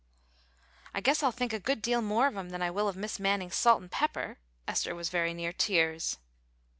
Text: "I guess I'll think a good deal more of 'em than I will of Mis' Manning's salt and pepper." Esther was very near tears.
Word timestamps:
"I 0.95 0.99
guess 1.01 1.21
I'll 1.21 1.31
think 1.31 1.53
a 1.53 1.59
good 1.59 1.79
deal 1.79 2.01
more 2.01 2.25
of 2.25 2.35
'em 2.35 2.49
than 2.49 2.63
I 2.63 2.71
will 2.71 2.87
of 2.87 2.97
Mis' 2.97 3.19
Manning's 3.19 3.53
salt 3.55 3.81
and 3.81 3.91
pepper." 3.91 4.39
Esther 4.67 4.95
was 4.95 5.09
very 5.09 5.31
near 5.31 5.53
tears. 5.53 6.17